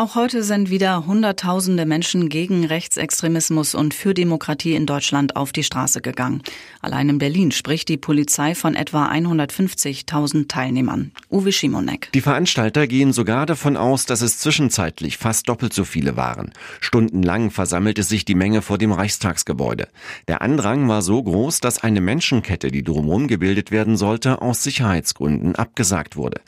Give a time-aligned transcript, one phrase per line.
[0.00, 5.62] Auch heute sind wieder Hunderttausende Menschen gegen Rechtsextremismus und für Demokratie in Deutschland auf die
[5.62, 6.40] Straße gegangen.
[6.80, 11.12] Allein in Berlin spricht die Polizei von etwa 150.000 Teilnehmern.
[11.30, 12.08] Uwe Schimonek.
[12.14, 16.52] Die Veranstalter gehen sogar davon aus, dass es zwischenzeitlich fast doppelt so viele waren.
[16.80, 19.86] Stundenlang versammelte sich die Menge vor dem Reichstagsgebäude.
[20.28, 25.56] Der Andrang war so groß, dass eine Menschenkette, die drumherum gebildet werden sollte, aus Sicherheitsgründen
[25.56, 26.40] abgesagt wurde.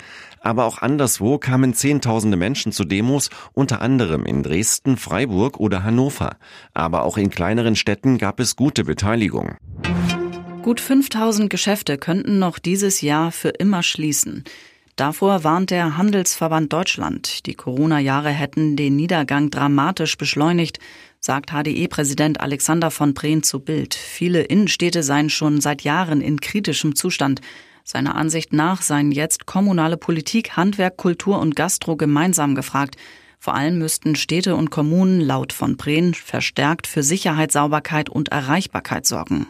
[0.42, 6.37] Aber auch anderswo kamen Zehntausende Menschen zu Demos, unter anderem in Dresden, Freiburg oder Hannover.
[6.74, 9.56] Aber auch in kleineren Städten gab es gute Beteiligung.
[10.62, 14.45] Gut 5000 Geschäfte könnten noch dieses Jahr für immer schließen.
[14.97, 17.47] Davor warnt der Handelsverband Deutschland.
[17.47, 20.78] Die Corona-Jahre hätten den Niedergang dramatisch beschleunigt,
[21.19, 23.95] sagt HDE-Präsident Alexander von Brehn zu Bild.
[23.95, 27.41] Viele Innenstädte seien schon seit Jahren in kritischem Zustand.
[27.84, 32.97] Seiner Ansicht nach seien jetzt kommunale Politik, Handwerk, Kultur und Gastro gemeinsam gefragt.
[33.43, 39.05] Vor allem müssten Städte und Kommunen laut von Brehn verstärkt für Sicherheit, Sauberkeit und Erreichbarkeit
[39.05, 39.48] sorgen.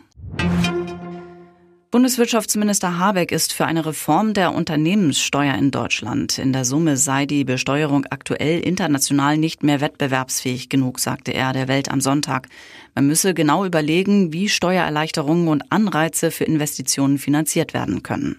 [1.90, 6.38] Bundeswirtschaftsminister Habeck ist für eine Reform der Unternehmenssteuer in Deutschland.
[6.38, 11.68] In der Summe sei die Besteuerung aktuell international nicht mehr wettbewerbsfähig genug, sagte er der
[11.68, 12.48] Welt am Sonntag.
[12.94, 18.38] Man müsse genau überlegen, wie Steuererleichterungen und Anreize für Investitionen finanziert werden können.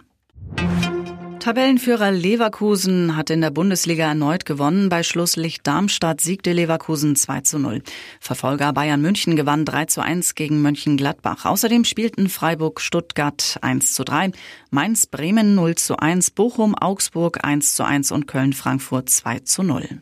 [1.43, 4.87] Tabellenführer Leverkusen hat in der Bundesliga erneut gewonnen.
[4.87, 7.81] Bei Schlusslicht Darmstadt siegte Leverkusen 2 zu 0.
[8.21, 11.43] Verfolger Bayern München gewann 3 zu 1 gegen Mönchengladbach.
[11.43, 14.31] Außerdem spielten Freiburg Stuttgart 1 zu 3,
[14.71, 19.63] Mainz Bremen 0 zu 1, Bochum Augsburg 1 zu 1 und Köln Frankfurt 2 zu
[19.63, 20.01] 0.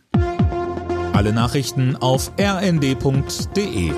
[1.14, 3.94] Alle Nachrichten auf rnd.de